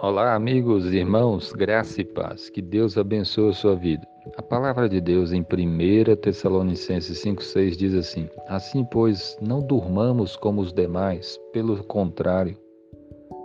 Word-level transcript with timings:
Olá, 0.00 0.34
amigos, 0.34 0.92
irmãos, 0.92 1.52
graça 1.54 2.02
e 2.02 2.04
paz. 2.04 2.50
Que 2.50 2.60
Deus 2.60 2.98
abençoe 2.98 3.48
a 3.48 3.52
sua 3.54 3.74
vida. 3.74 4.06
A 4.36 4.42
palavra 4.42 4.90
de 4.90 5.00
Deus 5.00 5.32
em 5.32 5.40
1 5.40 6.16
Tessalonicenses 6.16 7.24
5,6 7.24 7.76
diz 7.76 7.94
assim: 7.94 8.28
Assim, 8.46 8.84
pois, 8.84 9.38
não 9.40 9.60
durmamos 9.60 10.36
como 10.36 10.60
os 10.60 10.70
demais, 10.70 11.40
pelo 11.50 11.82
contrário, 11.84 12.58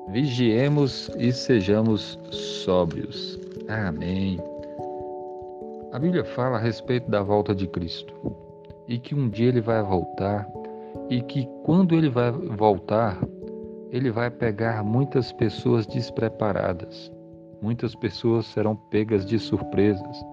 vigiemos 0.09 1.09
e 1.17 1.31
sejamos 1.31 2.19
sóbrios. 2.31 3.39
Amém. 3.69 4.37
A 5.93 5.99
Bíblia 5.99 6.25
fala 6.25 6.57
a 6.57 6.59
respeito 6.59 7.09
da 7.09 7.21
volta 7.21 7.55
de 7.55 7.65
Cristo 7.65 8.13
e 8.89 8.99
que 8.99 9.15
um 9.15 9.29
dia 9.29 9.47
ele 9.47 9.61
vai 9.61 9.81
voltar 9.81 10.45
e 11.09 11.21
que 11.21 11.47
quando 11.63 11.95
ele 11.95 12.09
vai 12.09 12.29
voltar, 12.31 13.17
ele 13.91 14.09
vai 14.09 14.31
pegar 14.31 14.81
muitas 14.85 15.33
pessoas 15.33 15.85
despreparadas. 15.85 17.11
Muitas 17.61 17.93
pessoas 17.93 18.45
serão 18.45 18.73
pegas 18.73 19.25
de 19.25 19.37
surpresas 19.37 20.25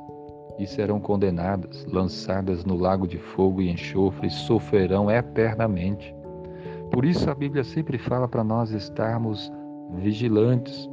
e 0.60 0.66
serão 0.66 1.00
condenadas, 1.00 1.84
lançadas 1.86 2.64
no 2.64 2.76
lago 2.76 3.06
de 3.06 3.18
fogo 3.18 3.60
e 3.60 3.68
enxofre 3.68 4.28
e 4.28 4.30
sofrerão 4.30 5.10
eternamente. 5.10 6.14
Por 6.92 7.04
isso 7.04 7.28
a 7.28 7.34
Bíblia 7.34 7.64
sempre 7.64 7.98
fala 7.98 8.28
para 8.28 8.44
nós 8.44 8.70
estarmos 8.70 9.52
vigilantes, 9.96 10.88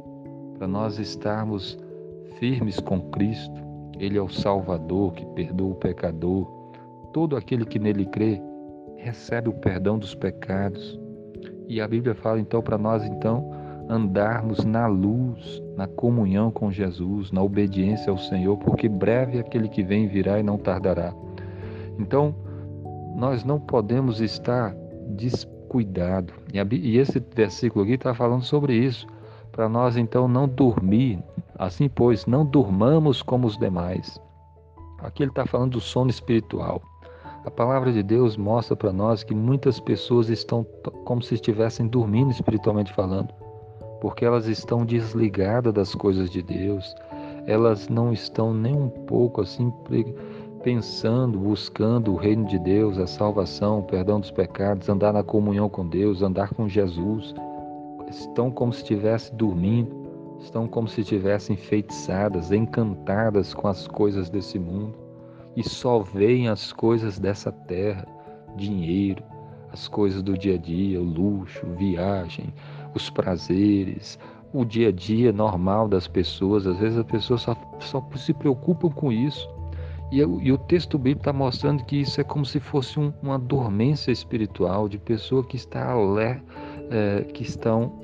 para 0.58 0.66
nós 0.66 0.98
estarmos 0.98 1.78
firmes 2.36 2.80
com 2.80 3.00
Cristo. 3.12 3.64
Ele 3.96 4.18
é 4.18 4.22
o 4.22 4.28
Salvador 4.28 5.12
que 5.12 5.24
perdoa 5.24 5.70
o 5.70 5.76
pecador. 5.76 6.46
Todo 7.12 7.36
aquele 7.36 7.64
que 7.64 7.78
nele 7.78 8.06
crê 8.06 8.42
recebe 8.96 9.48
o 9.48 9.54
perdão 9.54 9.98
dos 9.98 10.16
pecados 10.16 11.05
e 11.68 11.80
a 11.80 11.88
Bíblia 11.88 12.14
fala 12.14 12.38
então 12.40 12.62
para 12.62 12.78
nós 12.78 13.04
então 13.04 13.50
andarmos 13.88 14.64
na 14.64 14.86
luz, 14.86 15.62
na 15.76 15.86
comunhão 15.86 16.50
com 16.50 16.70
Jesus, 16.70 17.30
na 17.30 17.42
obediência 17.42 18.10
ao 18.10 18.18
Senhor, 18.18 18.56
porque 18.58 18.88
breve 18.88 19.38
aquele 19.38 19.68
que 19.68 19.82
vem 19.82 20.08
virá 20.08 20.38
e 20.40 20.42
não 20.42 20.58
tardará. 20.58 21.14
Então, 21.98 22.34
nós 23.16 23.44
não 23.44 23.60
podemos 23.60 24.20
estar 24.20 24.74
descuidado. 25.10 26.32
E 26.52 26.98
esse 26.98 27.22
versículo 27.34 27.84
aqui 27.84 27.94
está 27.94 28.12
falando 28.14 28.42
sobre 28.42 28.74
isso, 28.74 29.06
para 29.52 29.68
nós 29.68 29.96
então 29.96 30.26
não 30.28 30.48
dormir. 30.48 31.22
Assim, 31.58 31.88
pois, 31.88 32.26
não 32.26 32.44
durmamos 32.44 33.22
como 33.22 33.46
os 33.46 33.56
demais. 33.56 34.20
Aqui 34.98 35.22
ele 35.22 35.30
está 35.30 35.46
falando 35.46 35.72
do 35.72 35.80
sono 35.80 36.10
espiritual. 36.10 36.82
A 37.46 37.50
palavra 37.50 37.92
de 37.92 38.02
Deus 38.02 38.36
mostra 38.36 38.74
para 38.74 38.92
nós 38.92 39.22
que 39.22 39.32
muitas 39.32 39.78
pessoas 39.78 40.28
estão 40.28 40.66
como 41.04 41.22
se 41.22 41.34
estivessem 41.34 41.86
dormindo 41.86 42.32
espiritualmente 42.32 42.92
falando, 42.92 43.32
porque 44.00 44.24
elas 44.24 44.48
estão 44.48 44.84
desligadas 44.84 45.72
das 45.72 45.94
coisas 45.94 46.28
de 46.28 46.42
Deus, 46.42 46.92
elas 47.46 47.88
não 47.88 48.12
estão 48.12 48.52
nem 48.52 48.74
um 48.74 48.88
pouco 48.88 49.42
assim 49.42 49.72
pensando, 50.64 51.38
buscando 51.38 52.12
o 52.12 52.16
reino 52.16 52.48
de 52.48 52.58
Deus, 52.58 52.98
a 52.98 53.06
salvação, 53.06 53.78
o 53.78 53.84
perdão 53.84 54.18
dos 54.18 54.32
pecados, 54.32 54.88
andar 54.88 55.12
na 55.12 55.22
comunhão 55.22 55.68
com 55.68 55.86
Deus, 55.86 56.22
andar 56.22 56.52
com 56.52 56.68
Jesus. 56.68 57.32
Estão 58.10 58.50
como 58.50 58.72
se 58.72 58.80
estivessem 58.80 59.36
dormindo, 59.36 59.94
estão 60.40 60.66
como 60.66 60.88
se 60.88 61.00
estivessem 61.02 61.54
enfeitiçadas, 61.54 62.50
encantadas 62.50 63.54
com 63.54 63.68
as 63.68 63.86
coisas 63.86 64.28
desse 64.28 64.58
mundo 64.58 65.05
e 65.56 65.68
só 65.68 66.00
veem 66.00 66.48
as 66.48 66.72
coisas 66.72 67.18
dessa 67.18 67.50
terra, 67.50 68.06
dinheiro, 68.56 69.22
as 69.72 69.88
coisas 69.88 70.22
do 70.22 70.36
dia 70.36 70.54
a 70.54 70.58
dia, 70.58 71.00
luxo, 71.00 71.66
viagem, 71.78 72.52
os 72.94 73.10
prazeres, 73.10 74.18
o 74.52 74.64
dia 74.64 74.88
a 74.88 74.92
dia 74.92 75.32
normal 75.32 75.88
das 75.88 76.06
pessoas. 76.06 76.66
Às 76.66 76.78
vezes 76.78 76.98
as 76.98 77.06
pessoas 77.06 77.42
só, 77.42 77.56
só 77.80 78.06
se 78.16 78.32
preocupam 78.32 78.90
com 78.90 79.10
isso. 79.10 79.48
E, 80.10 80.18
e 80.18 80.52
o 80.52 80.58
texto 80.58 80.96
bíblico 80.98 81.22
está 81.22 81.32
mostrando 81.32 81.84
que 81.84 81.96
isso 81.96 82.20
é 82.20 82.24
como 82.24 82.44
se 82.44 82.60
fosse 82.60 83.00
um, 83.00 83.12
uma 83.22 83.38
dormência 83.38 84.12
espiritual 84.12 84.88
de 84.88 84.98
pessoa 84.98 85.44
que 85.44 85.56
está 85.56 85.94
é, 86.90 87.22
que 87.24 87.42
estão 87.42 88.00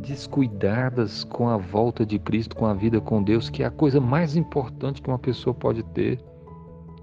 descuidadas 0.00 1.24
com 1.24 1.48
a 1.48 1.56
volta 1.56 2.04
de 2.04 2.18
Cristo, 2.18 2.54
com 2.54 2.66
a 2.66 2.74
vida 2.74 3.00
com 3.00 3.22
Deus, 3.22 3.50
que 3.50 3.62
é 3.62 3.66
a 3.66 3.70
coisa 3.70 4.00
mais 4.00 4.36
importante 4.36 5.02
que 5.02 5.08
uma 5.08 5.18
pessoa 5.18 5.54
pode 5.54 5.82
ter. 5.82 6.18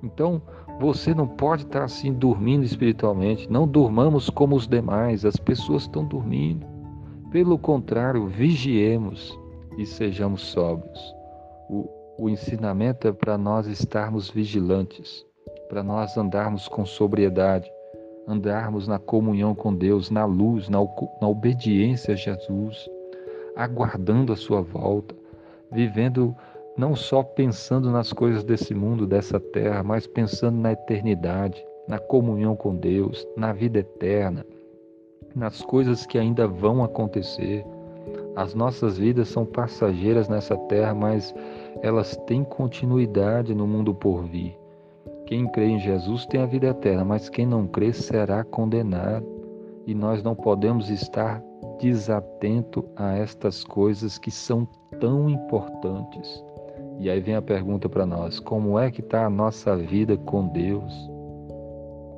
Então, 0.04 0.42
você 0.80 1.14
não 1.14 1.28
pode 1.28 1.64
estar 1.64 1.84
assim 1.84 2.12
dormindo 2.12 2.64
espiritualmente. 2.64 3.52
Não 3.52 3.68
durmamos 3.68 4.30
como 4.30 4.56
os 4.56 4.68
demais, 4.68 5.26
as 5.26 5.36
pessoas 5.36 5.84
estão 5.84 6.06
dormindo. 6.06 6.66
Pelo 7.32 7.58
contrário, 7.58 8.28
vigiemos 8.28 9.38
e 9.78 9.86
sejamos 9.86 10.42
sóbrios. 10.42 11.16
O, 11.70 11.88
o 12.18 12.30
ensinamento 12.30 13.08
é 13.08 13.12
para 13.12 13.38
nós 13.38 13.68
estarmos 13.68 14.30
vigilantes, 14.30 15.26
para 15.70 15.82
nós 15.82 16.18
andarmos 16.18 16.68
com 16.68 16.86
sobriedade, 16.86 17.72
andarmos 18.28 18.88
na 18.88 19.00
comunhão 19.00 19.56
com 19.56 19.74
Deus, 19.74 20.10
na 20.10 20.26
luz, 20.26 20.68
na, 20.68 20.80
na 21.22 21.28
obediência 21.28 22.14
a 22.14 22.18
Jesus, 22.18 22.90
aguardando 23.56 24.34
a 24.34 24.36
sua 24.36 24.62
volta, 24.62 25.16
vivendo 25.72 26.36
não 26.78 26.96
só 26.96 27.22
pensando 27.22 27.92
nas 27.92 28.14
coisas 28.14 28.44
desse 28.44 28.74
mundo, 28.74 29.06
dessa 29.06 29.40
terra, 29.40 29.84
mas 29.84 30.08
pensando 30.08 30.58
na 30.58 30.72
eternidade, 30.72 31.64
na 31.88 32.00
comunhão 32.00 32.56
com 32.56 32.76
Deus, 32.76 33.28
na 33.36 33.52
vida 33.52 33.80
eterna, 33.80 34.46
nas 35.36 35.62
coisas 35.62 36.06
que 36.06 36.18
ainda 36.18 36.48
vão 36.48 36.84
acontecer. 36.84 37.66
As 38.36 38.54
nossas 38.54 38.98
vidas 38.98 39.28
são 39.28 39.46
passageiras 39.46 40.30
nessa 40.30 40.56
terra, 40.56 40.94
mas 40.94 41.36
elas 41.82 42.16
têm 42.28 42.44
continuidade 42.44 43.54
no 43.54 43.68
mundo 43.68 43.94
por 43.94 44.24
vir. 44.24 44.58
Quem 45.26 45.48
crê 45.48 45.68
em 45.68 45.80
Jesus 45.80 46.26
tem 46.26 46.42
a 46.42 46.46
vida 46.46 46.68
eterna, 46.68 47.06
mas 47.06 47.30
quem 47.30 47.46
não 47.46 47.68
crê 47.68 47.94
será 47.94 48.44
condenado. 48.44 49.26
E 49.86 49.96
nós 49.96 50.22
não 50.24 50.36
podemos 50.36 50.90
estar 50.90 51.44
desatento 51.80 52.86
a 52.96 53.18
estas 53.18 53.64
coisas 53.64 54.18
que 54.18 54.30
são 54.30 54.68
tão 55.00 55.30
importantes. 55.30 56.44
E 57.02 57.10
aí 57.10 57.20
vem 57.20 57.34
a 57.34 57.42
pergunta 57.42 57.90
para 57.90 58.06
nós: 58.06 58.40
como 58.40 58.78
é 58.78 58.92
que 58.92 59.02
está 59.02 59.26
a 59.26 59.30
nossa 59.30 59.76
vida 59.76 60.16
com 60.18 60.48
Deus? 60.50 60.94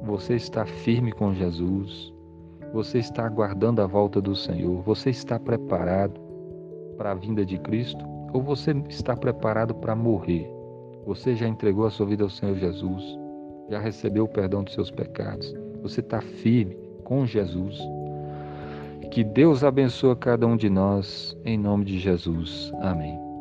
Você 0.04 0.36
está 0.36 0.66
firme 0.66 1.14
com 1.14 1.34
Jesus? 1.34 2.14
Você 2.74 2.98
está 3.00 3.26
aguardando 3.26 3.82
a 3.82 3.88
volta 3.88 4.20
do 4.20 4.36
Senhor? 4.36 4.82
Você 4.82 5.10
está 5.10 5.40
preparado 5.40 6.20
para 6.98 7.12
a 7.12 7.16
vinda 7.16 7.46
de 7.46 7.58
Cristo? 7.60 8.06
Ou 8.34 8.42
você 8.42 8.72
está 8.90 9.16
preparado 9.16 9.74
para 9.74 9.96
morrer? 9.96 10.52
Você 11.06 11.34
já 11.34 11.48
entregou 11.48 11.86
a 11.86 11.90
sua 11.90 12.06
vida 12.06 12.26
ao 12.26 12.30
Senhor 12.30 12.56
Jesus? 12.56 13.18
Já 13.70 13.80
recebeu 13.80 14.26
o 14.26 14.28
perdão 14.30 14.66
dos 14.66 14.74
seus 14.74 14.92
pecados? 14.92 15.56
Você 15.82 16.02
está 16.02 16.20
firme 16.20 16.76
com 17.06 17.26
Jesus? 17.26 17.80
Que 19.12 19.24
Deus 19.24 19.64
abençoe 19.64 20.16
cada 20.18 20.46
um 20.46 20.58
de 20.58 20.70
nós, 20.70 21.38
em 21.46 21.58
nome 21.58 21.86
de 21.86 22.00
Jesus. 22.00 22.70
Amém. 22.82 23.33